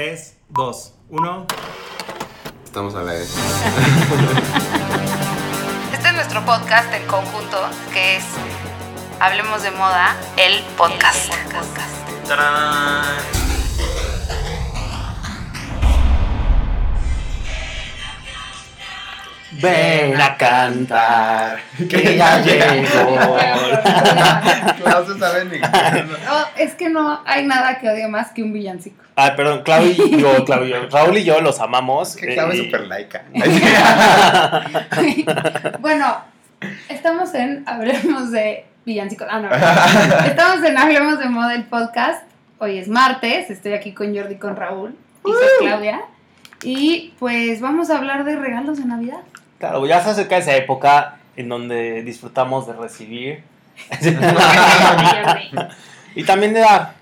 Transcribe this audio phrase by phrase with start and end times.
[0.00, 1.46] 3, 2, 1.
[2.64, 3.36] Estamos a la vez.
[5.92, 7.58] Este es nuestro podcast en conjunto,
[7.92, 8.24] que es
[9.20, 11.30] Hablemos de Moda, el podcast.
[12.26, 13.39] ¡Tarán!
[19.60, 21.58] Ven a cantar,
[21.88, 23.36] que ya llegó.
[24.90, 25.58] No se sabe ni.
[25.58, 29.02] Oh, es que no hay nada que odie más que un villancico.
[29.16, 30.88] Ah, perdón, Clau y yo, Clau y yo.
[30.88, 32.16] Raúl y yo los amamos.
[32.16, 33.24] Que eh, es súper laica.
[35.80, 36.22] bueno,
[36.88, 39.26] estamos en Hablemos de villancicos.
[39.30, 39.50] Ah, no.
[40.26, 42.22] Estamos en Hablemos de Moda el podcast.
[42.58, 46.00] Hoy es martes, estoy aquí con Jordi, con Raúl y soy Claudia.
[46.62, 49.20] Y pues vamos a hablar de regalos de Navidad.
[49.60, 53.44] Claro, ya se acerca esa época en donde disfrutamos de recibir
[56.14, 56.94] y también de dar.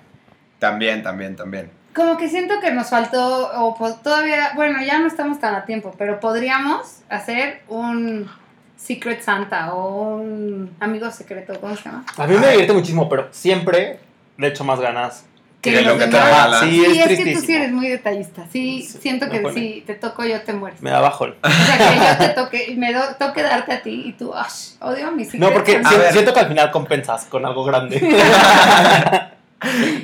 [0.58, 1.70] También, también, también.
[1.94, 5.94] Como que siento que nos faltó, o todavía, bueno, ya no estamos tan a tiempo,
[5.96, 8.28] pero podríamos hacer un
[8.76, 12.04] Secret Santa o un amigo secreto, ¿cómo se llama?
[12.16, 14.00] A mí me divierte muchísimo, pero siempre
[14.36, 15.27] le echo más ganas.
[15.60, 16.24] Que lo que te demás.
[16.24, 16.60] regalan.
[16.70, 18.44] Sí, Sí, es es, que tú sí eres muy detallista.
[18.52, 19.54] Sí, Sí, siento que pone.
[19.54, 20.80] si te toco yo te mueres.
[20.82, 21.34] Me da bajón.
[21.42, 24.74] O sea, que yo te toque, me do- toque darte a ti y tú, ¡ash!
[24.80, 27.98] Odio a mi Secret No, porque si- siento que al final compensas con algo grande.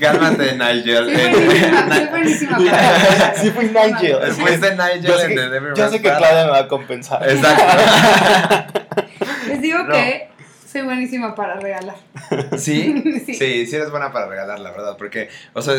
[0.00, 1.04] Cálmate, Nigel.
[2.10, 3.34] Buenísima para regalar.
[3.40, 4.18] Sí, fui Nigel.
[4.26, 6.68] Después de Nigel Yo sé en The que, yo sé que Claudia me va a
[6.68, 7.22] compensar.
[7.30, 8.72] Exacto.
[9.48, 9.92] Les digo No.
[9.92, 10.28] que
[10.74, 11.96] soy buenísima para regalar.
[12.58, 13.02] ¿Sí?
[13.26, 13.34] Sí.
[13.34, 14.96] Sí, sí eres buena para regalar, la verdad.
[14.98, 15.74] Porque, o sea,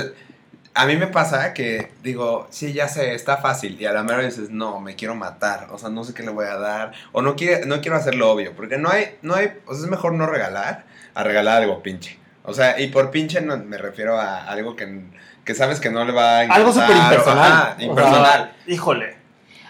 [0.74, 3.80] a mí me pasa que digo, sí, ya sé, está fácil.
[3.80, 5.68] Y a la mera dices, no, me quiero matar.
[5.72, 6.92] O sea, no sé qué le voy a dar.
[7.12, 8.54] O no, quiere, no quiero hacerlo obvio.
[8.56, 12.18] Porque no hay, no hay, o sea, es mejor no regalar a regalar algo pinche.
[12.44, 15.02] O sea, y por pinche no, me refiero a algo que,
[15.44, 17.52] que sabes que no le va a Algo encantar, súper o- impersonal.
[17.52, 18.54] ajá, O sea, impersonal.
[18.68, 19.16] híjole.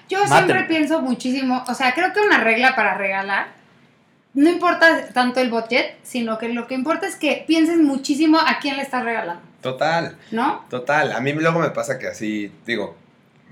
[0.07, 0.37] Yo Mátenme.
[0.53, 3.47] siempre pienso muchísimo, o sea, creo que una regla para regalar,
[4.35, 8.59] no importa tanto el budget, sino que lo que importa es que pienses muchísimo a
[8.59, 10.17] quién le estás regalando, Total.
[10.31, 10.65] ¿no?
[10.69, 12.95] Total, a mí luego me pasa que así, digo,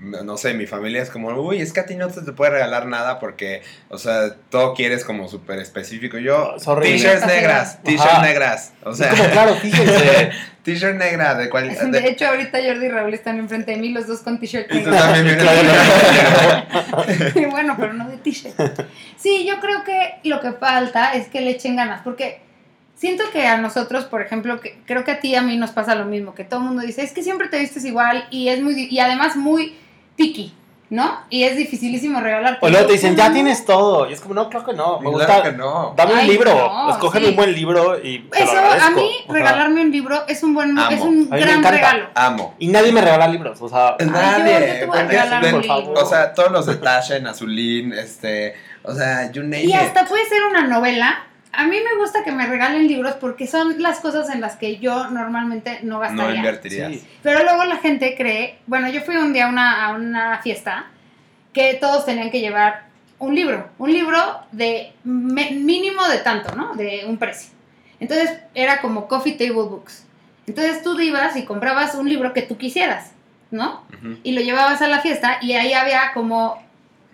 [0.00, 2.50] no sé, mi familia es como, uy, es que a ti no se te puede
[2.50, 6.18] regalar nada porque, o sea, todo quieres como súper específico.
[6.18, 6.96] Yo, Es horrible.
[6.98, 10.30] t-shirts negras, t-shirts negras, o sea, como, claro, fíjense.
[10.64, 11.68] t-shirt negra de cual...
[11.68, 14.66] De de- hecho, ahorita Jordi y Raúl están enfrente de mí, los dos con t-shirt
[14.74, 15.44] y tú también vienes-
[17.36, 18.54] Y bueno, pero no de t-shirt.
[19.16, 22.40] Sí, yo creo que lo que falta es que le echen ganas, porque
[22.96, 25.70] siento que a nosotros, por ejemplo, que creo que a ti y a mí nos
[25.70, 28.48] pasa lo mismo, que todo el mundo dice, es que siempre te vistes igual y
[28.48, 29.76] es muy, y además muy
[30.16, 30.52] picky,
[30.90, 31.20] ¿no?
[31.30, 32.58] Y es dificilísimo regalar.
[32.60, 34.08] O luego te dicen, ya tienes todo.
[34.08, 35.00] Y es como, no, creo que no.
[35.00, 35.42] Me Claro gusta.
[35.42, 35.94] que no.
[35.96, 36.54] Dame un libro.
[36.54, 37.30] no, Escógeme sí.
[37.30, 39.32] un buen libro y te lo Eso, a mí, Ajá.
[39.32, 40.90] regalarme un libro es un buen, Amo.
[40.90, 42.06] es un gran regalo.
[42.14, 42.54] Amo.
[42.58, 43.60] Y nadie me regala libros.
[43.60, 48.54] O sea, yo Nadie, te voy a o sea, todos los de Taschen, Azulín, este,
[48.82, 49.74] o sea, you name Y it.
[49.76, 51.26] hasta puede ser una novela.
[51.56, 54.78] A mí me gusta que me regalen libros porque son las cosas en las que
[54.78, 56.36] yo normalmente no No gastaría.
[56.36, 56.92] invertirías.
[56.92, 57.06] sí.
[57.22, 60.86] Pero luego la gente cree, bueno, yo fui un día a una, a una fiesta
[61.52, 62.84] que todos tenían que llevar
[63.18, 64.18] un libro, un libro
[64.52, 66.74] de mínimo de tanto, ¿no?
[66.74, 67.50] De un precio.
[68.00, 70.04] Entonces era como coffee table books.
[70.46, 73.12] Entonces tú ibas y comprabas un libro que tú quisieras,
[73.50, 73.82] ¿no?
[74.24, 76.62] Y lo llevabas a la fiesta y ahí había como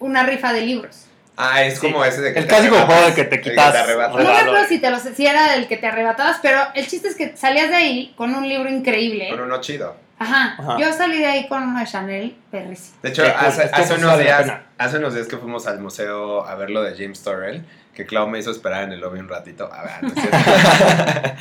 [0.01, 1.07] una rifa de libros.
[1.41, 1.81] Ah, es Sí.
[1.81, 4.17] como ese de que El te clásico arrebatas, juego de que te quitas arrebatas.
[4.17, 7.09] No me acuerdo si, te lo, si era el que te arrebatabas, pero el chiste
[7.09, 9.29] es que salías de ahí con un libro increíble.
[9.31, 9.97] Con uno chido.
[10.19, 10.55] Ajá.
[10.59, 10.77] Ajá.
[10.79, 12.99] Yo salí de ahí con uno de Chanel perrísimo.
[13.03, 16.55] De hecho, hace, que hace unos días, hace unos días que fuimos al museo a
[16.57, 17.65] ver lo de James Torrell,
[18.01, 19.71] que Clau me hizo esperar en el lobby un ratito.
[19.71, 21.33] A ver, no es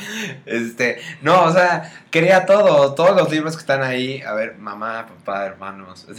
[0.46, 4.20] este, no, o sea, quería todo, todos los libros que están ahí.
[4.22, 6.06] A ver, mamá, papá, hermanos.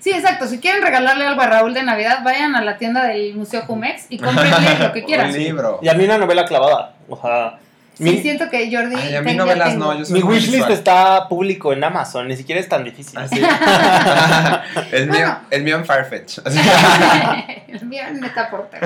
[0.00, 0.46] Sí, exacto.
[0.46, 4.06] Si quieren regalarle algo a Raúl de Navidad, vayan a la tienda del Museo Jumex
[4.08, 5.30] y comprenle lo que quieran.
[5.30, 5.78] Un libro.
[5.80, 6.94] Y a mí una novela clavada.
[7.08, 7.58] O sea,
[7.94, 8.94] Sí, mi, siento que Jordi.
[8.96, 9.84] Ay, a mí ten- ya novelas tengo.
[9.92, 12.26] no, yo soy mi wishlist está público en Amazon.
[12.26, 13.18] Ni siquiera es tan difícil.
[13.18, 13.38] Así.
[14.92, 15.38] el, mío, Bueno.
[15.50, 16.38] el mío en Farfetch.
[17.68, 18.80] El mío es neta porter.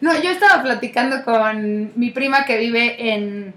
[0.00, 3.54] No, yo estaba platicando con mi prima que vive en,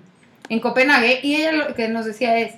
[0.50, 2.54] en Copenhague y ella lo que nos decía es,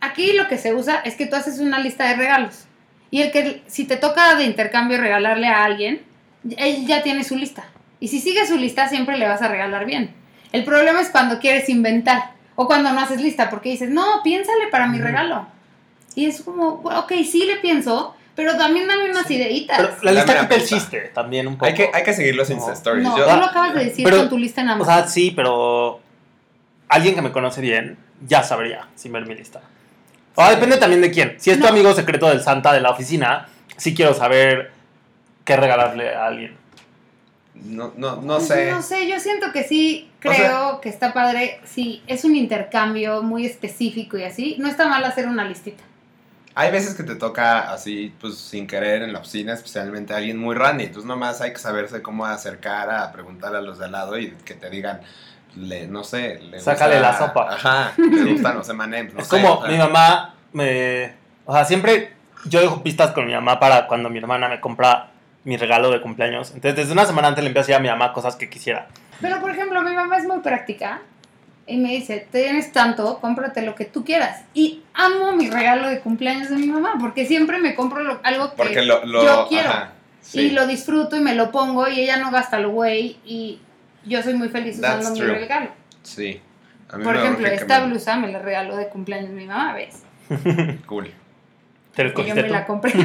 [0.00, 2.66] aquí lo que se usa es que tú haces una lista de regalos
[3.10, 6.02] y el que si te toca de intercambio regalarle a alguien,
[6.56, 7.64] él ya tiene su lista.
[8.00, 10.14] Y si sigue su lista siempre le vas a regalar bien.
[10.52, 14.68] El problema es cuando quieres inventar o cuando no haces lista porque dices, no, piénsale
[14.70, 15.46] para mi regalo.
[16.14, 19.78] Y es como, ok, sí le pienso, pero también dame unas ideitas.
[19.78, 20.64] Pero la lista pista.
[20.76, 21.66] chiste también un poco.
[21.66, 22.56] hay, que, hay que seguir los No.
[22.56, 23.02] Insta Stories.
[23.04, 24.94] No, Yo- tú lo acabas de decir Pero, con tu lista en O Amazon.
[24.94, 26.00] sea, sí, pero
[26.88, 27.96] alguien que me conoce bien
[28.26, 29.60] ya sabría sin ver mi lista.
[30.34, 31.34] O depende también de quién.
[31.38, 34.70] Si es tu amigo secreto del Santa de la oficina, sí quiero saber
[35.44, 36.56] qué regalarle a alguien.
[37.64, 38.70] No, no, no sé.
[38.70, 41.60] No sé, yo siento que sí, O creo sea- que está padre.
[41.64, 44.56] Sí, es un intercambio muy específico y así.
[44.58, 45.82] No está mal hacer una listita.
[46.54, 50.36] Hay veces que te toca así, pues sin querer en la oficina, especialmente a alguien
[50.38, 50.84] muy randy.
[50.84, 54.32] Entonces nomás hay que saberse cómo acercar a preguntar a los de al lado y
[54.44, 55.00] que te digan,
[55.56, 57.54] le, no sé, le Sácale gusta- la sopa.
[57.54, 59.70] Ajá, le gustan los M&M's, no es sé, como o sea.
[59.70, 61.14] mi mamá me...
[61.46, 62.12] O sea, siempre
[62.44, 65.11] yo dejo pistas con mi mamá para cuando mi hermana me compra
[65.44, 66.52] mi regalo de cumpleaños.
[66.54, 68.88] Entonces, desde una semana antes le empiezo a decir a mi mamá cosas que quisiera.
[69.20, 71.00] Pero, por ejemplo, mi mamá es muy práctica
[71.66, 74.42] y me dice, tienes tanto, cómprate lo que tú quieras.
[74.54, 78.50] Y amo mi regalo de cumpleaños de mi mamá, porque siempre me compro lo- algo
[78.50, 79.68] que Porque lo, lo- yo quiero.
[79.70, 80.40] ajá, sí.
[80.40, 83.60] Y lo disfruto y me lo pongo y ella no gasta lo güey y
[84.04, 85.34] yo soy muy feliz usando That's mi true.
[85.38, 85.70] regalo.
[86.02, 86.40] Sí.
[86.90, 90.02] A mí Por me ejemplo, esta blusa me la regaló de cumpleaños mi mamá, ¿ves?
[90.86, 91.10] Cool.
[91.94, 92.52] ¿Te lo yo me tú?
[92.52, 92.94] la compré.
[92.94, 93.02] no,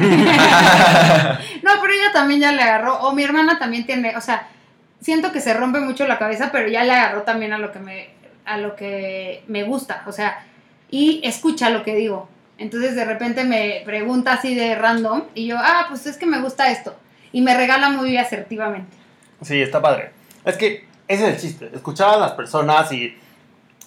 [1.80, 3.00] pero ella también ya le agarró.
[3.00, 4.48] O mi hermana también tiene, o sea,
[5.00, 7.78] siento que se rompe mucho la cabeza, pero ya le agarró también a lo que
[7.80, 8.08] me,
[8.44, 10.04] a lo que me gusta.
[10.06, 10.44] O sea,
[10.90, 12.28] y escucha lo que digo.
[12.56, 16.40] Entonces de repente me pregunta así de random y yo, ah, pues es que me
[16.40, 16.96] gusta esto.
[17.30, 18.96] Y me regala muy asertivamente.
[19.42, 20.10] Sí, está padre.
[20.44, 21.70] Es que ese es el chiste.
[21.74, 23.16] Escuchar a las personas y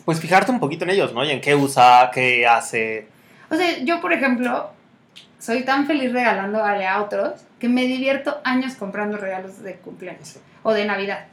[0.05, 1.23] pues fijarte un poquito en ellos, ¿no?
[1.25, 3.07] Y en qué usa, qué hace.
[3.49, 4.71] O sea, yo por ejemplo,
[5.41, 10.71] soy tan feliz regalando a otros que me divierto años comprando regalos de cumpleaños o
[10.73, 11.25] de Navidad.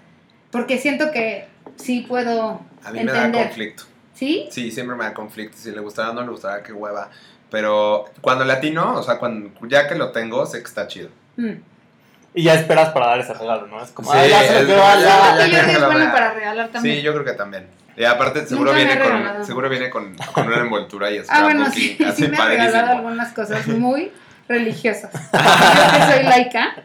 [0.50, 1.46] Porque siento que
[1.76, 3.84] sí puedo A mí me da conflicto.
[4.14, 4.49] ¿Sí?
[4.50, 5.56] Sí, siempre me da conflicto.
[5.58, 7.10] Si le gustará o no le gustará, qué hueva.
[7.50, 11.11] Pero cuando latino, o sea, cuando ya que lo tengo, sé que está chido.
[11.37, 11.52] Mm.
[12.34, 13.82] Y ya esperas para dar ese regalo, ¿no?
[13.82, 15.08] Es como, Sí, ah, ya se lo es- quiero ya- dar, ya.
[15.08, 16.96] Siento que ya Jordi que es lo bueno para regalar también.
[16.96, 17.66] Sí, yo creo que también.
[17.99, 21.29] Y aparte, seguro Nunca viene con, seguro viene con, con una envoltura y así.
[21.33, 24.12] ah, bueno, sí, así sí me ha regalado algunas cosas muy
[24.49, 25.11] religiosas.
[25.33, 25.39] Yo
[26.09, 26.77] que soy laica.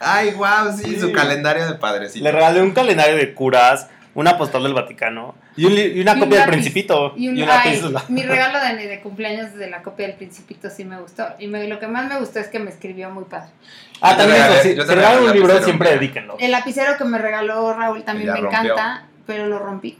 [0.00, 1.00] Ay, wow, sí, Sí.
[1.00, 2.24] su calendario de padrecito.
[2.24, 6.14] Le regalé un calendario de curas, una postal del Vaticano y, un y una Y
[6.14, 6.48] un copia del.
[6.50, 7.14] Principito.
[7.16, 10.84] Y, un, una ay, mi regalo de, de cumpleaños de la copia del Principito sí
[10.84, 11.24] me gustó.
[11.38, 13.50] Y me- lo que más me gustó es que me escribió muy padre.
[14.00, 14.74] Ah, también regalé- eso, sí.
[14.74, 16.36] yo te regalan un un libro, siempre dedíquenlo.
[16.40, 18.60] El lapicero que me regaló Raúl también me rompió.
[18.60, 19.98] encanta, pero lo rompí.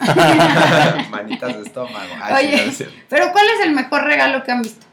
[1.10, 2.14] Manitas de estómago.
[2.22, 2.72] Ay, Oye.
[2.72, 2.84] sí.
[3.08, 4.86] Pero ¿cuál es el mejor regalo que han visto?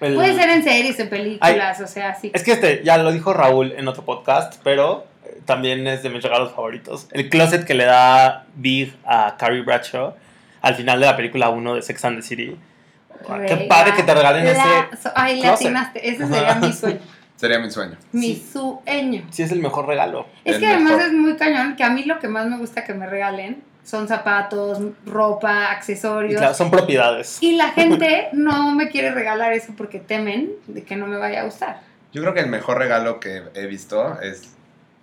[0.00, 2.30] El- Puede ser en series, en películas, o sea, sí.
[2.32, 6.08] Es que este, ya lo dijo Raúl en otro podcast, pero eh, también es de
[6.08, 7.06] mis regalos favoritos.
[7.12, 10.14] El closet que le da Big a Carrie Bradshaw
[10.62, 12.56] al final de la película 1 de Sex and the City.
[13.28, 15.10] Ah, Qué padre que te regalen la- ese.
[15.14, 15.66] Ay, le closet.
[15.66, 16.08] atinaste.
[16.08, 16.98] Ese sería mi sueño.
[17.36, 17.96] Sería mi sueño.
[18.12, 18.48] Mi Sí.
[18.52, 19.22] sueño.
[19.30, 20.26] Sí, es el mejor regalo.
[20.44, 21.06] Es El que además mejor.
[21.06, 24.06] es muy cañón que a mí lo que más me gusta que me regalen son
[24.08, 26.38] zapatos, ropa, Y accesorios.
[26.38, 27.38] claro, son propiedades.
[27.40, 31.40] Y la gente no me quiere regalar eso porque temen de que no me vaya
[31.40, 31.80] a gustar.
[32.12, 34.50] Yo creo que el mejor regalo que he visto es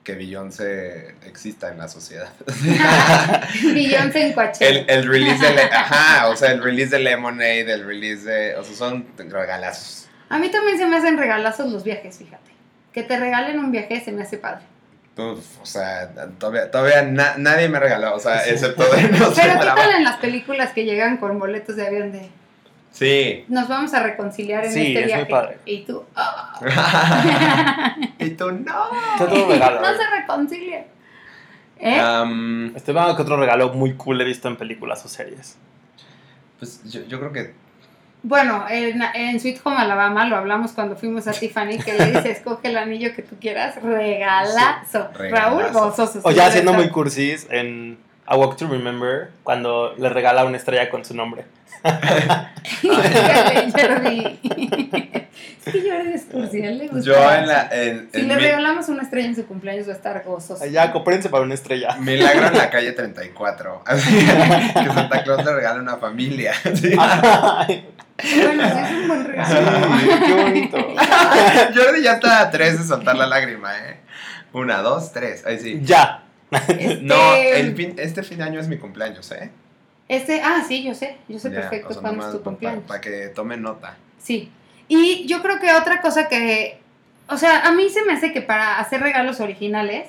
[0.04, 2.30] que Beyoncé exista en la sociedad.
[3.74, 4.70] Beyoncé en Coachella.
[4.70, 5.54] el, el release de...
[5.54, 8.56] Le- Ajá, o sea, el release de Lemonade, el release de...
[8.56, 10.08] O sea, son regalazos.
[10.30, 12.52] A mí también se me hacen regalazos los viajes, fíjate.
[12.94, 14.64] Que te regalen un viaje se me hace padre.
[15.18, 18.52] Uf, o sea, todavía, todavía na- nadie me ha regalado, o sea, Sí.
[18.52, 22.12] excepto de no Pero ¿qué tal en las películas que llegan con boletos de avión
[22.12, 22.30] de
[22.92, 23.46] Sí.
[23.48, 25.26] nos vamos a reconciliar en Sí, este es muy viaje?
[25.26, 25.58] padre.
[25.66, 26.60] Y tú, ah,
[28.20, 28.84] y tú no.
[29.18, 29.82] ¿Qué otro regalo?
[29.82, 30.84] no se reconcilian.
[31.80, 32.72] ¿Eh?
[32.76, 35.58] Estoy viendo que otro regalo muy cool he visto en películas o series.
[36.60, 37.54] pues yo, yo creo que
[38.24, 42.32] Bueno, en, en Sweet Home Alabama lo hablamos cuando fuimos a Tiffany, que le dice,
[42.32, 45.10] escoge el anillo que tú quieras, regalazo.
[45.16, 45.86] Sí, Raúl regalazo.
[45.86, 46.20] gozoso.
[46.24, 47.98] O ya siendo muy cursis en
[48.30, 51.46] A Walk to Remember, cuando le regala una estrella con su nombre.
[52.82, 54.40] Jordi.
[55.66, 57.06] es que Jordi es cursi, a él le gusta.
[57.06, 57.70] yo en la...
[57.72, 60.66] En, Si en le mi- regalamos una estrella en su cumpleaños va a estar gozoso.
[60.66, 61.96] Ya, comprénse para una estrella.
[62.00, 63.84] Milagro en la calle 34.
[63.86, 64.26] Así que
[64.94, 66.54] Santa Claus le regala una familia.
[66.74, 66.94] Sí.
[66.96, 69.72] Bueno, sí es un buen regalo.
[70.00, 70.78] sí, qué bonito.
[71.76, 74.00] Jordi ya está a tres de soltar la lágrima, ¿eh?
[74.54, 75.46] Una, dos, tres.
[75.46, 75.80] Ahí sí.
[75.84, 76.24] Ya.
[76.52, 79.52] Este, No, el fin, este fin de año es mi cumpleaños, ¿eh?
[80.08, 82.44] Este, ah, sí, yo sé, yo sé Ya, perfecto o sea, cuándo es nomás tu
[82.44, 82.84] cumpleaños.
[82.86, 83.98] Para que tomen nota.
[84.20, 84.50] Sí.
[84.88, 86.80] Y yo creo que otra cosa que,
[87.28, 90.08] o sea, a mí se me hace que para hacer regalos originales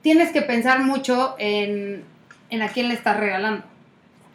[0.00, 2.04] tienes que pensar mucho en,
[2.50, 3.64] en a quién le estás regalando.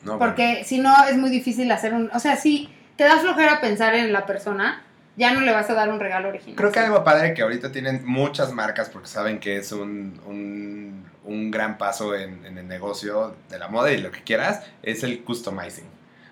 [0.04, 3.62] No, Porque si no es muy difícil hacer un, o sea, si te da flojera
[3.62, 4.84] pensar en la persona,
[5.18, 6.56] ya no le vas a dar un regalo original.
[6.56, 11.06] Creo que algo padre que ahorita tienen muchas marcas porque saben que es un, un,
[11.28, 15.04] un gran paso en, en el negocio de la moda y lo que quieras, es
[15.04, 15.86] el customizing.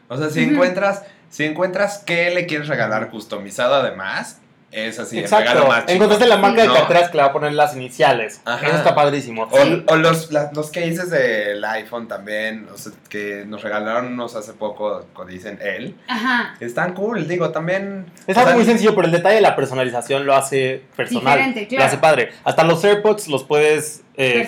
[0.08, 0.54] O sea, si Ujú.
[0.54, 4.40] encuentras, si encuentras qué le quieres regalar customizado además,
[4.72, 5.68] es así, el regalo Exacto.
[5.70, 5.94] más chido.
[5.96, 6.74] Encontraste la marca de ¿no?
[6.74, 8.42] carteras que le va a poner las iniciales.
[8.44, 8.68] Ajá.
[8.68, 9.44] Eso está padrísimo.
[9.50, 9.84] O, Sí.
[9.88, 14.52] o los, la- los cases del iPhone también, o sea, que nos regalaron unos hace
[14.54, 16.56] poco, como dicen él, Ajá.
[16.60, 18.06] están cool, digo, también...
[18.28, 21.34] Es algo sea, muy sencillo, pero el detalle de la personalización lo hace personal.
[21.38, 21.86] Diferente, Lo claro.
[21.86, 22.32] hace padre.
[22.44, 24.46] Hasta los AirPods los puedes eh,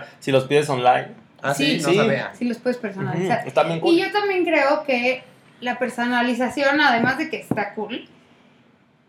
[0.00, 1.08] personalizar si los pides online.
[1.42, 1.96] Ah, sí, Sí, no sí.
[1.96, 2.30] sabía.
[2.38, 3.38] Sí los puedes personalizar.
[3.40, 3.94] Ujú, Está bien cool.
[3.94, 5.24] Y yo también creo que
[5.60, 8.08] la personalización, además de que está cool,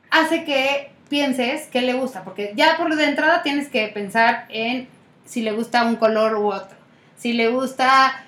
[0.09, 4.87] hace que pienses qué le gusta, porque ya por de entrada tienes que pensar en
[5.25, 6.75] si le gusta un color u otro,
[7.17, 8.23] si le gusta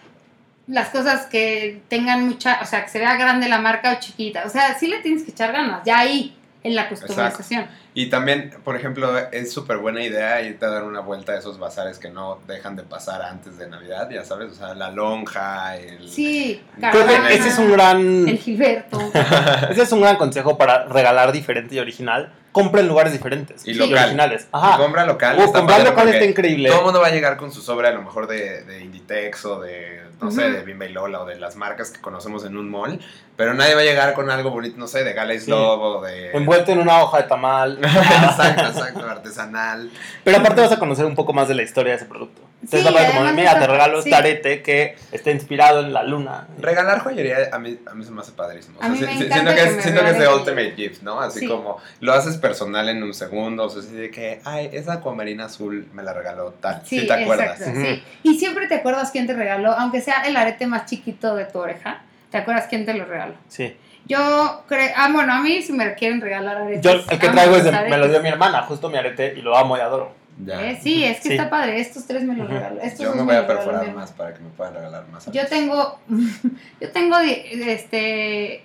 [0.67, 4.43] las cosas que tengan mucha, o sea, que se vea grande la marca o chiquita,
[4.45, 7.67] o sea, sí le tienes que echar ganas, ya ahí en la customización.
[7.97, 11.57] Y también, por ejemplo, es súper buena idea irte a dar una vuelta a esos
[11.57, 15.77] bazares que no dejan de pasar antes de Navidad, ya sabes, o sea, la lonja,
[15.77, 16.09] el...
[16.09, 18.99] Sí, Creo caravana, que ese es un gran, el Gilberto.
[19.69, 22.33] ese es un gran consejo para regalar diferente y original.
[22.51, 23.79] Compra en lugares diferentes Y Sí.
[23.79, 23.97] local.
[24.03, 24.43] originales.
[24.43, 24.77] Y Ajá.
[24.77, 25.37] compra local.
[25.39, 26.69] Uh, comprar local está increíble.
[26.69, 29.43] Todo el mundo va a llegar con su sobre, a lo mejor de, de Inditex
[29.45, 32.55] o de, no sé, de Bimba y Lola o de las marcas que conocemos en
[32.55, 32.99] un mall.
[33.35, 35.51] Pero nadie va a llegar con algo bonito, no sé, de Gala Sí.
[35.51, 36.31] Love o de.
[36.31, 37.77] Envuelto en una hoja de tamal.
[37.85, 39.89] Exacto, exacto, artesanal.
[40.23, 42.41] Pero aparte vas a conocer un poco más de la historia de ese producto.
[42.63, 44.09] Entonces Sí, como, mira, te regalo sí.
[44.09, 46.47] este arete que está inspirado en la luna.
[46.57, 48.77] Regalar joyería a mí, a mí se me hace padrísimo.
[48.79, 50.09] O sea, A mí si- me si- encanta siento que, que es, me siento que
[50.09, 51.19] es de Ultimate Gift, ¿no?
[51.21, 51.47] Así Sí.
[51.47, 53.65] como lo haces personal en un segundo.
[53.65, 56.81] O sea, así de que, ay, esa acuamarina azul me la regaló tal.
[56.85, 57.59] Sí, Sí, te acuerdas.
[57.59, 57.87] exacto, Ujú.
[57.87, 58.03] sí.
[58.23, 61.59] Y siempre te acuerdas quién te regaló, aunque sea el arete más chiquito de tu
[61.59, 62.01] oreja,
[62.31, 63.35] ¿te acuerdas quién te lo regaló?
[63.47, 63.75] Sí.
[64.07, 66.81] Yo creo, ah, bueno, a mí si me quieren regalar aretes.
[66.83, 69.33] Yo el que amo traigo es de, me lo dio mi hermana, justo mi arete,
[69.35, 70.13] y lo amo y adoro.
[70.43, 70.61] Ya.
[70.69, 71.33] Eh, sí, es que Sí.
[71.35, 72.47] está padre, estos tres me los.
[72.83, 75.25] Estos Yo me voy a perforar más para que me puedan regalar más.
[75.31, 75.97] Yo tengo,
[76.81, 78.63] yo tengo este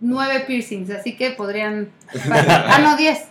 [0.00, 1.90] nueve piercings, así que podrían.
[2.32, 3.26] Ah, no, diez.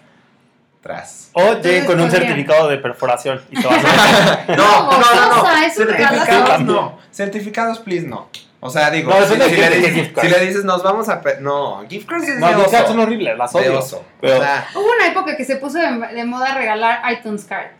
[0.81, 1.31] Tras.
[1.33, 2.27] Oye, Entonces con un podrían.
[2.27, 4.45] certificado de perforación y a...
[4.55, 5.69] No, no, no, no.
[5.73, 6.97] Certificados no.
[7.11, 8.29] Certificados, please, no.
[8.61, 10.25] O sea, digo, No, si, de le de dices, gift card.
[10.25, 11.21] si le dices, nos vamos a...
[11.39, 12.71] No, gift cards es No, de oso.
[12.71, 13.79] cartas son horribles, las de odio.
[13.79, 14.05] oso.
[14.19, 17.71] Pero- O sea, Hubo una época que se puso de, de moda regalar iTunes cards.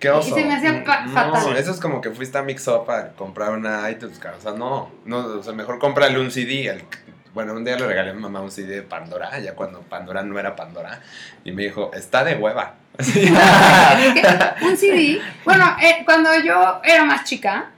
[0.00, 0.28] qué oso.
[0.30, 1.56] Y se me hacía No, fatal.
[1.56, 4.34] eso es como que fuiste a Mix Up a comprar una iTunes card.
[4.38, 6.66] O sea, no, no, o sea, mejor cómprale un CD.
[6.68, 6.84] el-
[7.32, 10.22] bueno, un día le regalé a mi mamá un CD de Pandora, ya cuando Pandora
[10.22, 11.00] no era Pandora,
[11.44, 12.74] y me dijo, está de hueva.
[14.62, 15.20] Un CD.
[15.44, 17.70] Bueno, eh, cuando yo era más chica,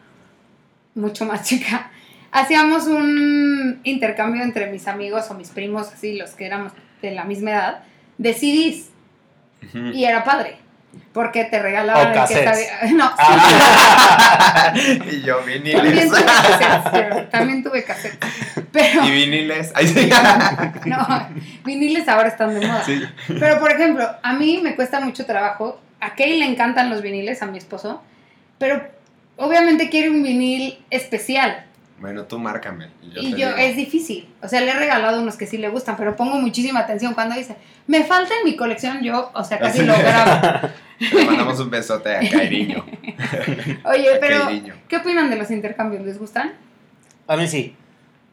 [0.95, 1.91] mucho más chica,
[2.37, 7.25] hacíamos un intercambio entre mis amigos o mis primos, así los que éramos de la
[7.25, 7.79] misma edad,
[8.19, 8.91] de CDs.
[9.95, 10.57] Y era padre.
[11.13, 13.11] Porque te regalaban el que sabía- No,
[15.11, 16.09] y yo también viniles.
[16.09, 17.31] tuve cassettes.
[17.31, 18.31] También tuve cassettes.
[18.73, 19.05] Pero.
[19.05, 19.73] y viniles.
[19.75, 20.11] Ahí sí.
[20.87, 21.07] No,
[21.65, 22.83] viniles ahora están de moda.
[22.85, 23.03] Sí.
[23.39, 25.81] Pero, por ejemplo, a mí me cuesta mucho trabajo.
[26.01, 28.03] A Kay le encantan los viniles, a mi esposo.
[28.59, 28.83] Pero
[29.37, 31.66] obviamente quiere un vinil especial.
[31.99, 32.91] Bueno, tú márcame.
[33.03, 33.59] Y yo, y te yo, digo.
[33.59, 34.29] es difícil.
[34.43, 37.35] O sea, le he regalado unos que sí le gustan, pero pongo muchísima atención cuando
[37.35, 40.69] dice, me falta en mi colección, yo, o sea, casi lo grabo.
[40.99, 42.85] Le mandamos un besote a Cairiño.
[43.85, 44.75] Oye, A pero, Cairiño.
[44.89, 46.05] ¿qué opinan de los intercambios?
[46.05, 46.53] ¿Les gustan?
[47.27, 47.75] A mí sí.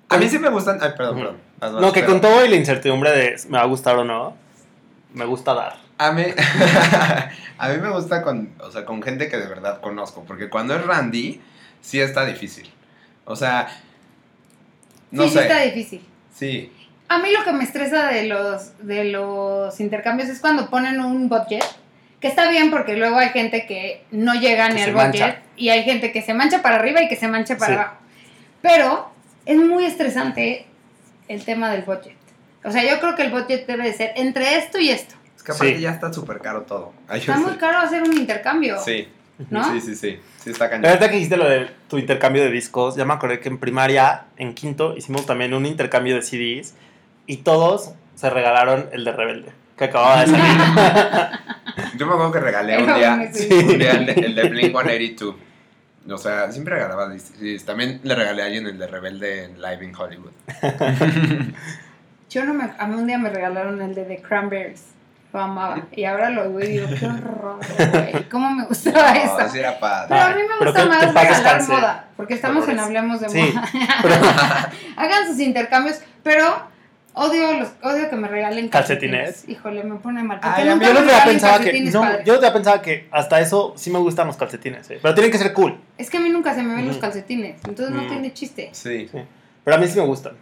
[0.10, 0.78] A mí sí me gustan.
[0.82, 1.82] Ay, perdón, perdón.
[1.82, 4.36] No, que pero- con todo y la incertidumbre de me va a gustar o no,
[5.14, 5.78] me gusta dar.
[5.98, 6.24] A mí,
[7.58, 10.76] a mí me gusta con, o sea, con gente que de verdad conozco, porque cuando
[10.76, 11.40] es Randy,
[11.82, 12.70] sí está difícil.
[13.26, 13.68] O sea,
[15.12, 15.42] no sí, sí sé.
[15.44, 16.02] está difícil.
[16.36, 16.72] Sí,
[17.10, 21.30] A mí lo que me estresa de los, de los intercambios es cuando ponen un
[21.30, 21.64] budget,
[22.20, 25.42] que está bien porque luego hay gente que no llega Que ni al budget mancha.
[25.58, 27.80] y hay gente que se mancha para arriba y que se mancha para Sí.
[27.80, 27.96] abajo.
[28.62, 29.10] Pero
[29.46, 30.66] es muy estresante
[31.28, 32.16] el tema del budget.
[32.64, 35.16] O sea, yo creo que el budget debe de ser entre esto y esto.
[35.36, 35.82] es que aparte Sí.
[35.82, 36.94] ya está súper caro todo.
[37.10, 37.58] Ay, Está muy sé.
[37.58, 38.80] caro hacer un intercambio.
[38.80, 39.08] Sí,
[39.50, 39.64] ¿no?
[39.74, 40.20] sí, sí, sí.
[40.38, 40.84] Sí está La cañón.
[40.84, 44.26] verdad que dijiste lo de tu intercambio de discos, ya me acordé que en primaria,
[44.38, 46.74] en quinto, hicimos también un intercambio de CDs
[47.28, 50.46] y todos se regalaron el de Rebelde, que acababa de salir.
[51.98, 53.50] Yo me acuerdo que regalé un día, un- sí.
[53.52, 55.36] un día el de, el de Blink 182.
[56.10, 57.10] O sea, siempre regalaba.
[57.66, 60.32] También le regalé a alguien el de Rebelde en Live in Hollywood.
[62.30, 62.66] Yo no me...
[62.78, 64.84] A mí un día me regalaron el de The Cranberries.
[65.34, 65.88] Lo amaba.
[65.92, 67.60] Y ahora lo veo y digo, qué horror,
[67.92, 68.30] güey.
[68.30, 69.50] ¿Cómo me gustaba No, eso?
[69.52, 70.08] sí era padre.
[70.10, 72.80] Pero a mí me gusta más regalar moda, porque estamos en.
[72.80, 73.42] Hablemos de Sí.
[73.42, 73.68] Moda.
[74.96, 76.72] Hagan sus intercambios, pero
[77.16, 79.26] odio los odio que me regalen ¿Calcetines?
[79.26, 79.50] calcetines.
[79.50, 80.40] Híjole, me pone mal.
[80.44, 81.64] Ay, Yo no te pensaba que.
[81.66, 82.26] calcetines No, padres.
[82.26, 85.38] yo te pensaba que hasta eso sí me gustan los calcetines, eh, pero tienen que
[85.40, 85.80] ser cool.
[85.98, 87.02] Es que a mí nunca se me ven los Ujú.
[87.02, 88.08] calcetines, entonces no Mm.
[88.08, 88.70] tiene chiste.
[88.72, 89.08] Sí.
[89.12, 89.18] Sí.
[89.64, 90.34] Pero a mí sí me gustan.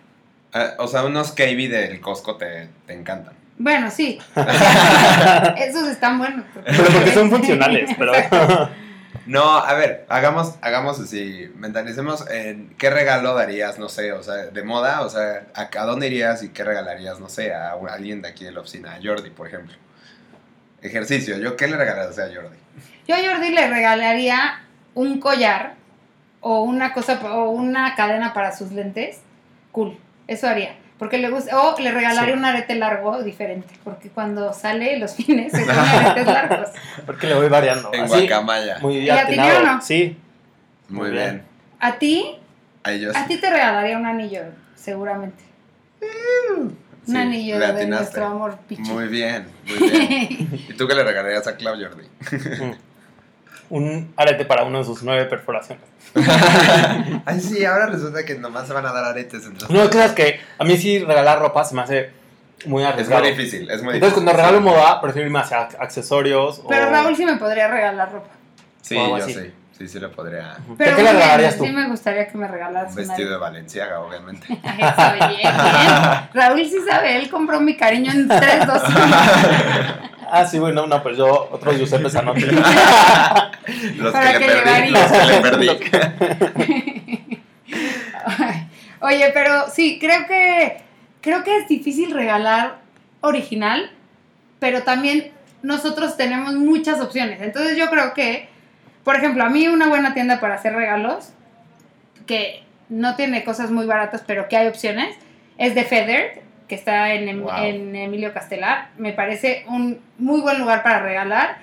[0.53, 3.35] Ah, o sea, unos KB del Costco te, te encantan.
[3.61, 4.19] Bueno, sí.
[5.57, 6.45] Esos están buenos.
[6.65, 8.13] Pero porque son funcionales, pero...
[9.27, 14.47] No, a ver, hagamos, hagamos así, mentalicemos en qué regalo darías, no sé, o sea,
[14.47, 18.23] de moda, o sea, a, a dónde irías y qué regalarías, no sé, a alguien
[18.23, 19.75] de aquí de la oficina, a Jordi, por ejemplo.
[20.81, 22.57] Ejercicio, ¿yo qué le regalaría a Jordi?
[23.07, 24.63] Yo a Jordi le regalaría
[24.95, 25.75] un collar
[26.39, 29.21] o una cosa o una cadena para sus lentes.
[29.71, 30.80] Cool, eso haría.
[31.01, 32.39] Porque le gusta, o le regalaría Sí.
[32.39, 36.69] un arete largo diferente, porque cuando sale los fines se aretes largos.
[37.07, 37.89] Porque le voy variando.
[37.91, 38.77] En Así, Guacamaya.
[38.81, 39.63] muy ¿Y a ti, atinado.
[39.65, 39.81] no?
[39.81, 40.15] Sí.
[40.89, 41.29] Muy muy bien.
[41.31, 41.43] bien.
[41.79, 42.35] A ti,
[42.83, 43.15] A ellos.
[43.15, 44.43] a ti te regalaría un anillo,
[44.75, 45.43] seguramente.
[46.55, 48.83] Un Sí, anillo de nuestro amor pichi.
[48.83, 50.29] Muy bien, muy bien.
[50.69, 52.03] ¿Y tú qué le regalarías a Clau Jordi?
[53.71, 55.83] Un arete para uno de sus nueve perforaciones.
[57.25, 59.45] Ay, sí, ahora resulta que nomás se van a dar aretes.
[59.45, 62.09] Entonces, No, creas que a mí sí regalar ropa se me hace
[62.65, 63.21] muy es arriesgado.
[63.23, 64.13] muy difícil, es muy Entonces difícil.
[64.13, 66.91] cuando regalo moda, prefiero irme hacia accesorios Pero o...
[66.91, 68.29] Raúl sí me podría regalar ropa.
[68.81, 69.33] Sí, yo así.
[69.33, 69.53] sí.
[69.77, 70.57] Sí, sí le podría.
[70.77, 71.63] Pero ¿Qué le regalarías tú?
[71.65, 73.37] Sí me gustaría que me regalaras Un vestido de.
[73.37, 74.45] Valenciaga, obviamente.
[74.53, 76.29] Eso, bien, bien.
[76.35, 78.97] Raúl sí sabe, él compró mi cariño en 3, 2, 1.
[80.33, 82.41] Ah, sí, bueno, no, pues yo, otros Giuseppe Zanotti.
[83.97, 85.67] Los ¿Para que le qué perdí, los que le perdí.
[89.01, 90.77] Oye, pero sí, creo que
[91.19, 92.77] creo que es difícil regalar
[93.19, 93.91] original,
[94.59, 95.33] pero también
[95.63, 97.41] nosotros tenemos muchas opciones.
[97.41, 98.47] Entonces yo creo que,
[99.03, 101.33] por ejemplo, a mí una buena tienda para hacer regalos,
[102.25, 105.13] que no tiene cosas muy baratas, pero que hay opciones,
[105.57, 106.39] es The Feathered,
[106.71, 107.51] que está en, Em- Wow.
[107.57, 108.91] en Emilio Castelar.
[108.97, 111.57] Me parece un muy buen lugar para regalar,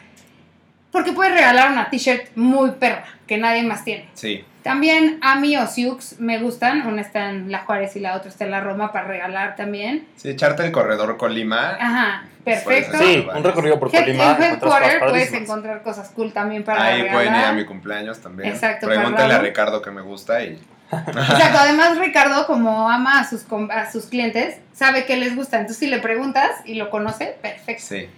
[0.92, 4.06] porque puedes regalar una t-shirt muy perra, que nadie más tiene.
[4.12, 6.86] Sí, También Ami o Siux me gustan.
[6.86, 10.06] Una está en La Juárez y la otra está en la Roma para regalar también.
[10.16, 11.78] sí, echarte el corredor Colima.
[11.80, 12.98] Ajá, perfecto.
[12.98, 14.36] Puede Sí, un recorrido por Colima.
[14.36, 17.14] en Headquarter puedes encontrar cosas cool también para Ahí regalar.
[17.14, 18.50] pueden ir a mi cumpleaños también.
[18.50, 19.38] Exacto, para Pregúntale a.
[19.38, 20.60] Ricardo que me gusta y.
[20.90, 25.58] Exacto, además Ricardo, como ama a sus, a sus clientes, sabe que les gusta.
[25.58, 27.84] Entonces, si le preguntas y lo conoce, perfecto.
[27.86, 28.08] Sí.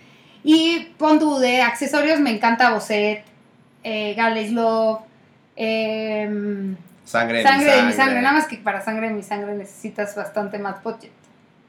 [0.44, 3.24] Y pon tu de accesorios, me encanta Bosset,
[3.82, 5.00] eh, Gales Love,
[5.56, 8.22] em, Sangre de Sangre mi de mi sangre.
[8.22, 11.10] Nada más que para sangre de mi sangre necesitas bastante más budget.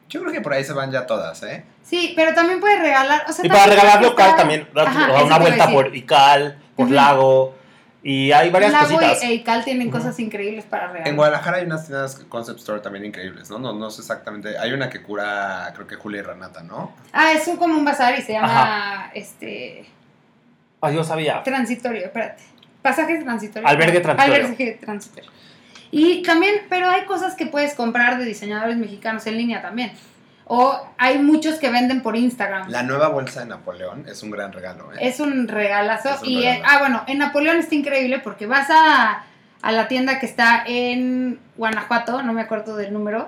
[0.08, 1.64] Yo creo que por ahí se van ya todas, ¿eh?
[1.84, 3.24] Sí, pero también puedes regalar.
[3.28, 6.92] O sea, Y para regalar local también, Ajá, una vuelta por Ical, por.
[6.92, 7.56] Lago,
[8.04, 9.24] y hay varias Lago cositas.
[9.24, 11.08] y e Ical tienen cosas increíbles para regalar.
[11.08, 13.60] En Guadalajara hay unas tiendas Concept Store también increíbles, ¿no?
[13.60, 14.58] No, no sé exactamente.
[14.58, 16.94] Hay una que cura, creo que Julia y Renata, ¿no?
[17.14, 19.86] Ah, es un como un bazar y se llama este
[20.82, 21.44] Ay, yo sabía.
[21.44, 22.42] transitorio, espérate.
[22.82, 23.68] Pasaje transitorio.
[23.68, 24.46] Albergue transitorio.
[24.46, 25.32] Albergue transitorio.
[25.92, 29.92] Y también, pero hay cosas que puedes comprar de diseñadores mexicanos en línea también.
[30.54, 32.70] O hay muchos que venden por Instagram.
[32.70, 34.98] La nueva bolsa de Napoleón es un gran regalo, ¿eh?
[35.00, 36.10] Es un regalazo.
[36.10, 39.24] Es un y eh, ah, bueno, en Napoleón está increíble porque vas a,
[39.62, 43.24] a la tienda que está en Guanajuato, no me acuerdo del número,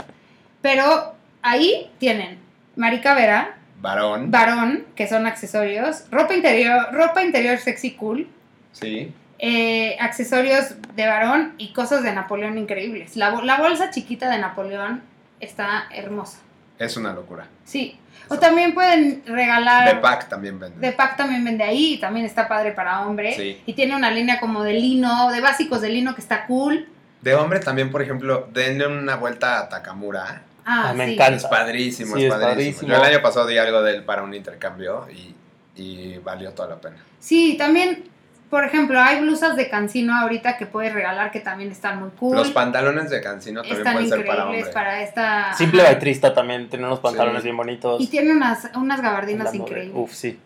[0.62, 2.40] pero ahí tienen
[2.76, 4.30] Marica Vera, Varón.
[4.30, 8.28] varón, que son accesorios, ropa interior, ropa interior sexy cool,
[8.74, 9.14] sí.
[9.40, 13.16] eh, accesorios de varón y cosas de Napoleón increíbles.
[13.16, 15.02] La, la bolsa chiquita de Napoleón
[15.40, 16.40] está hermosa.
[16.80, 17.48] Es una locura.
[17.64, 17.98] Sí.
[18.30, 19.94] O también pueden regalar.
[19.96, 20.80] De pack también venden.
[20.82, 23.34] De Pac también vende ahí y también está padre para hombre.
[23.36, 23.62] Sí.
[23.66, 26.88] Y tiene una línea como de lino, de básicos de lino que está cool.
[27.22, 30.44] De hombre también, por ejemplo, denle una vuelta a Takamura.
[30.66, 31.14] Ah, Ah, me sí.
[31.14, 31.36] encanta.
[31.36, 32.54] Es padrísimo, Sí, es es padrísimo.
[32.54, 32.90] padrísimo.
[32.92, 35.36] Yo el año pasado di algo de él para un intercambio y,
[35.82, 36.96] y valió toda la pena.
[37.20, 38.06] Sí, también,
[38.54, 42.38] por ejemplo, hay blusas de cancino ahorita que puedes regalar que también están muy cool.
[42.38, 44.74] Los pantalones de Cancino también están pueden ser para increíbles hombre.
[44.74, 45.54] para, esta.
[45.58, 45.90] Simple ajá.
[45.90, 47.46] Baitrista también tiene unos pantalones Sí.
[47.48, 48.00] bien bonitos.
[48.00, 49.96] Y tiene unas, unas gabardinas increíbles.
[49.96, 50.40] Uf, sí.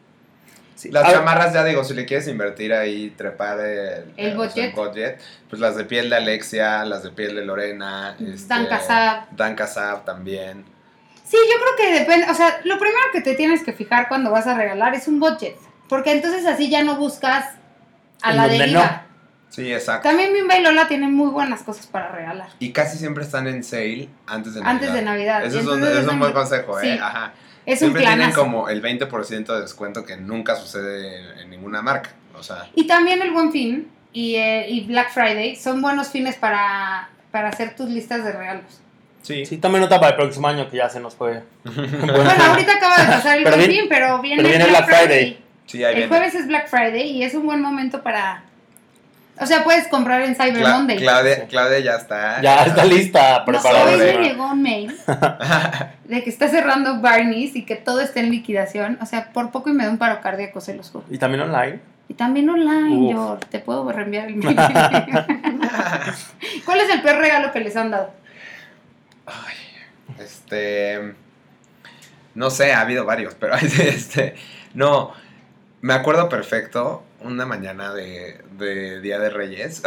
[0.75, 0.89] Sí.
[0.89, 4.49] Las A ver, chamarras, ya digo, si le quieres invertir ahí, trepar el, El o
[4.49, 4.75] sea, budget.
[4.75, 9.23] budget, pues las de piel de Alexia, las de piel de Lorena, este, Dan Casab.
[9.35, 10.63] Dan Casab también.
[11.25, 14.31] Sí, yo creo que depende, o sea, lo primero que te tienes que fijar cuando
[14.31, 15.57] vas a regalar es un budget,
[15.89, 17.43] porque entonces así ya no buscas
[18.21, 19.03] a la deriva.
[19.49, 20.09] Sí, exacto.
[20.09, 22.49] También Bimba y Lola tienen muy buenas cosas para regalar.
[22.59, 24.71] Y casi siempre están en sale antes de Navidad.
[24.75, 25.45] Antes de Navidad.
[25.45, 26.99] Eso es un, es un un- buen consejo, ¿eh?
[27.01, 27.33] Ajá.
[27.65, 28.41] Es un Siempre tienen planazo.
[28.41, 32.11] como el 20% de descuento que nunca sucede en, en ninguna marca.
[32.37, 36.35] O sea, Y también el Buen Fin y, eh, y Black Friday son buenos fines
[36.35, 38.81] para, para hacer tus listas de regalos.
[39.21, 39.45] sí.
[39.45, 41.41] Sí, también nota para el próximo año que ya se nos fue.
[41.65, 44.69] Bueno, ahorita acaba de pasar el Pero Buen viene- Fin, pero viene, pero viene el
[44.71, 45.19] Black, Black Friday.
[45.25, 45.46] Friday.
[45.67, 46.07] Sí, ahí El viene.
[46.09, 48.41] jueves es Black Friday y es un buen momento para
[49.39, 50.97] O sea, puedes comprar en Cyber Cla- Monday.
[50.97, 52.41] Claudia, Claudia ya está.
[52.41, 53.85] Ya está lista, No, preparada.
[53.91, 54.97] hoy me llegó un mail
[56.05, 58.97] de que está cerrando Barney's y que todo está en liquidación.
[59.01, 61.05] O sea, por poco y me da un paro cardíaco, se los juro.
[61.11, 61.79] Y también online.
[62.09, 63.11] Y también online, Uf.
[63.11, 64.55] yo te puedo reenviar el mail.
[66.65, 68.11] ¿Cuál es el peor regalo que les han dado?
[70.19, 71.13] Este.
[72.33, 74.35] No sé, ha habido varios, pero este.
[74.73, 75.11] No.
[75.81, 79.83] Me acuerdo perfecto una mañana de, de Día de Reyes.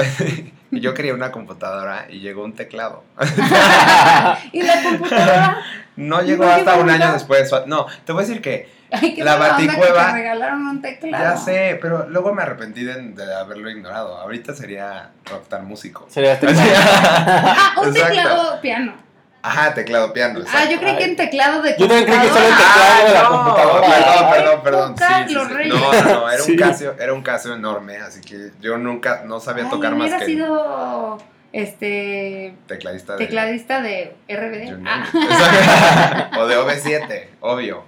[0.71, 3.03] y yo quería una computadora y llegó un teclado.
[4.53, 5.59] ¿Y la computadora?
[5.97, 7.51] No llegó ¿Por qué hasta un año después.
[7.67, 11.23] No, te voy a decir que Ay, La onda que baticueva- te regalaron un teclado.
[11.25, 14.17] ya sé, pero luego me arrepentí de, de haberlo ignorado.
[14.19, 16.07] Ahorita sería rockstar músico.
[16.11, 18.15] Sería este Ah, un Exacto.
[18.17, 18.95] teclado piano.
[19.43, 20.41] Ajá, teclado piano.
[20.41, 20.71] Ah, exacto.
[20.73, 22.97] yo creí que en teclado de Yo también creí que solo en computadora.
[22.97, 23.87] teclado de la Ah, no, computadora.
[24.31, 24.97] Perdón, perdón, perdón.
[24.99, 25.69] Sí, sí, sí.
[25.69, 26.51] No, no, no, era Sí.
[26.53, 30.03] un caso, era un caso enorme, así que yo nunca, no sabía Ay, tocar más
[30.09, 31.19] hubiera que sido
[31.53, 34.79] este tecladista de tecladista de RBD.
[34.87, 36.31] Ah.
[36.39, 37.85] O de OV7, obvio.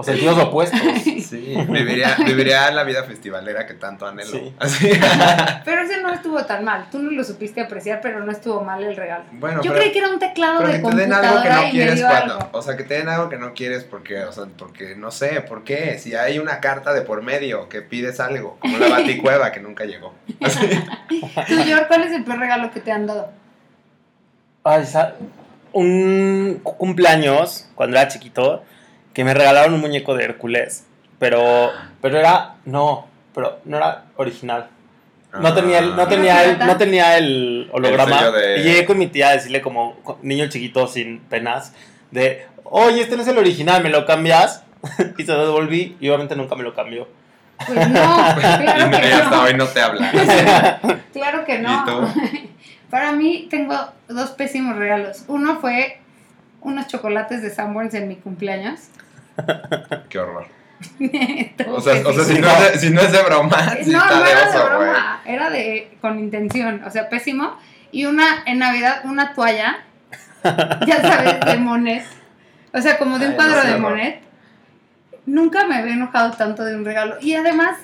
[0.00, 0.80] O sentidos opuestos.
[1.28, 4.30] Sí, viviría, viviría la vida festivalera que tanto anhelo.
[4.30, 4.54] Sí.
[4.58, 4.90] Así.
[5.64, 6.86] Pero ese no estuvo tan mal.
[6.90, 9.24] Tú no lo supiste apreciar, pero no estuvo mal el regalo.
[9.32, 11.32] Bueno, Yo pero, creí que era un teclado pero de que te den algo que
[11.34, 12.48] computadora no quieres cuando, algo.
[12.52, 15.40] o sea, que te den algo que no quieres porque, o sea, porque no sé,
[15.42, 15.98] ¿por qué?
[15.98, 19.84] Si hay una carta de por medio que pides algo, como la baticueva que nunca
[19.84, 20.14] llegó.
[20.40, 20.60] Así.
[21.10, 23.30] Tú, George, ¿cuál es el peor regalo que te han dado?
[24.64, 24.84] Ay,
[25.72, 28.62] un cu- cumpleaños, cuando era chiquito,
[29.18, 30.84] que me regalaron un muñeco de Hércules.
[31.18, 34.68] Pero, pero era, no, pero no era original.
[35.40, 36.08] No tenía el, no Ah.
[36.08, 38.12] tenía el, no tenía el holograma.
[38.12, 41.18] El sello de- Y llegué con mi tía a decirle como co- niño chiquito sin
[41.18, 41.72] penas,
[42.12, 44.62] de, oye, este no es el original, ¿me lo cambias?
[45.18, 47.08] y se lo devolví y obviamente nunca me lo cambió.
[47.66, 49.42] Pues no, Y claro que hasta no.
[49.42, 50.80] hoy no te habla.
[51.12, 51.72] Claro que no.
[51.74, 52.46] ¿Y tú?
[52.88, 53.74] Para mí tengo
[54.08, 55.24] dos pésimos regalos.
[55.26, 55.98] Uno fue
[56.60, 58.78] unos chocolates de Sanborns en mi cumpleaños.
[60.08, 60.46] Qué horror.
[61.68, 64.22] O sea, o sea si, no es de, si no es de broma, no, no
[64.24, 64.88] de era de oso, güey.
[64.90, 67.58] broma, era de con intención, o sea, pésimo.
[67.90, 69.78] Y una en Navidad una toalla,
[70.86, 72.04] ya sabes, de Monet.
[72.72, 73.78] O sea, como de un Ay, cuadro no sé, de.
[73.78, 74.20] Monet.
[75.26, 77.16] Nunca me había enojado tanto de un regalo.
[77.20, 77.76] Y además,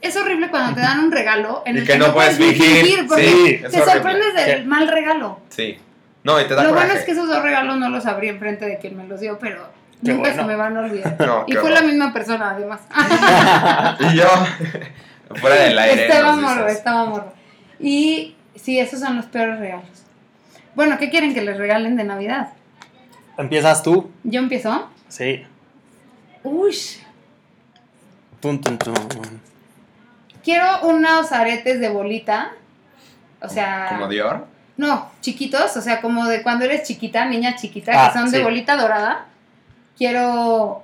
[0.00, 3.06] es horrible cuando te dan un regalo en Y el que no puedes ni fingir.
[3.06, 4.66] porque Sí, te sorprendes del Sí.
[4.66, 5.40] mal regalo.
[5.50, 5.78] Sí.
[6.24, 6.86] No, y te da Lo coraje.
[6.86, 9.38] bueno es que esos dos regalos no los abrí enfrente de quien me los dio,
[9.38, 10.36] pero Qué nunca bueno.
[10.36, 11.16] se me van a olvidar.
[11.20, 12.80] No, y fue la misma persona, además.
[14.00, 14.28] Y yo,
[15.36, 16.06] fuera del aire.
[16.06, 17.32] Estaba morro, estaba morro.
[17.78, 19.84] Y sí, esos son los peores regalos.
[20.74, 22.50] Bueno, ¿qué quieren que les regalen de Navidad?
[23.38, 24.10] ¿Empiezas tú?
[24.24, 24.88] ¿Yo empiezo?
[25.08, 25.44] Sí.
[26.42, 26.76] Uy,
[28.40, 28.94] Tun, tun, tun.
[30.42, 32.52] quiero unos aretes de bolita.
[33.42, 34.46] O sea, Como Dior.
[34.76, 38.42] no, chiquitos, o sea, como de cuando eres chiquita, niña chiquita, Ah, que son de
[38.42, 39.26] bolita dorada.
[40.00, 40.82] Quiero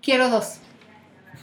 [0.00, 0.58] quiero dos.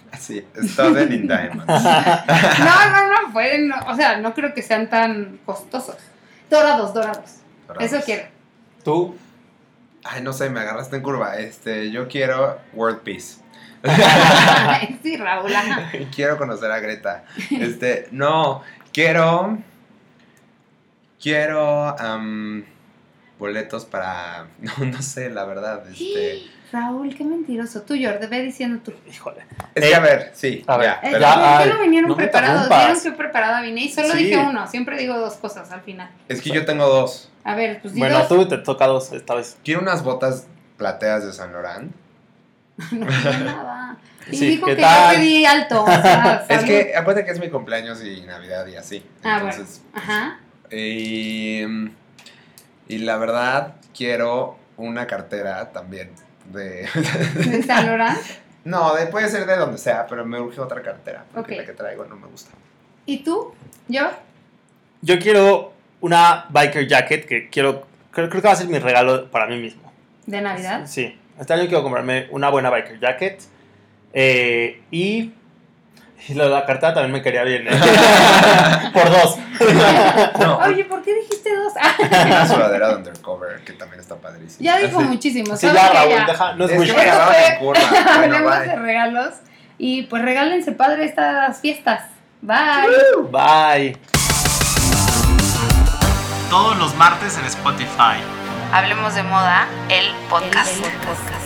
[0.09, 1.65] Así, Studded in Diamonds.
[1.67, 5.97] No, no, no, pueden, no, o sea, no creo que sean tan costosos.
[6.49, 7.41] Dorados, dorados.
[7.81, 8.23] Eso quiero.
[8.85, 9.17] ¿Tú?
[10.05, 11.35] Ay, no sé, me agarraste en curva.
[11.39, 13.41] Este, yo quiero World Peace.
[15.03, 15.91] sí, Raúl, ajá.
[16.15, 17.25] quiero conocer a Greta.
[17.51, 18.63] Este, no,
[18.93, 19.57] quiero.
[21.19, 21.97] Quiero.
[23.39, 24.47] Boletos para.
[24.59, 25.83] No, no sé, la verdad.
[25.91, 26.43] Este.
[26.71, 27.83] Raúl, qué mentiroso.
[27.83, 28.91] Tú, Jordi, ve diciendo tú.
[29.09, 29.45] Híjole.
[29.75, 30.63] Es Eh, que a ver, sí.
[30.67, 32.67] a ver, ya, Eh, pero- ya, ¿Por qué ay, no vinieron no preparados?
[32.67, 34.23] Vieron que preparada vine y solo Sí.
[34.25, 34.67] dije uno.
[34.67, 36.09] Siempre digo dos cosas al final.
[36.27, 37.29] es que yo tengo dos.
[37.45, 38.27] A ver, pues di Bueno, dos.
[38.27, 39.57] tú te toca dos esta vez.
[39.63, 41.93] Quiero unas botas plateas de San Laurent.
[42.91, 43.97] No nada.
[44.31, 45.13] Y Sí, dijo ¿qué que tal?
[45.13, 45.83] yo pedí alto.
[45.83, 49.05] O sea, Es que acuérdate que es mi cumpleaños y Navidad y así.
[49.23, 50.03] Ah, Entonces, bueno.
[50.03, 50.39] Ajá.
[50.71, 51.61] y,
[52.87, 56.11] y la verdad, quiero una cartera también.
[56.51, 56.87] De.
[57.35, 58.17] ¿De San Laurent?
[58.65, 61.25] no, de- puede ser de donde sea, pero me urge otra cartera.
[61.33, 62.51] Porque la que traigo no me gusta.
[63.07, 63.53] ¿Y tú?
[63.87, 64.09] ¿Yo?
[65.01, 67.87] Yo quiero una biker jacket que quiero.
[68.11, 69.91] Creo, creo que va a ser mi regalo para mí mismo.
[70.25, 70.83] ¿De Navidad?
[70.85, 71.17] Sí.
[71.39, 73.41] Este año quiero comprarme una buena biker jacket.
[74.13, 75.33] eh, y.
[76.27, 77.67] Y lo de la cartera también me quería bien.
[77.67, 77.71] ¿eh?
[78.93, 79.37] Por dos.
[80.39, 81.73] No, Oye, ¿por qué dijiste dos?
[82.25, 84.57] una sudadera de undercover que también está padrísima.
[84.63, 85.07] ya dijo Así.
[85.07, 85.55] muchísimo.
[85.55, 85.89] Sí, ¿sabes ya?
[85.93, 86.25] Raúl, Ya.
[86.25, 86.53] deja.
[86.53, 87.79] No es Es muy que me en curva.
[88.15, 88.67] Hablemos bye.
[88.67, 89.33] de regalos.
[89.77, 92.03] Y pues regálense padre estas fiestas.
[92.41, 92.87] Bye.
[93.31, 93.97] Bye.
[96.49, 98.17] Todos los martes en Spotify.
[98.71, 100.77] Hablemos de moda, el podcast.
[100.77, 101.44] El- el podcast.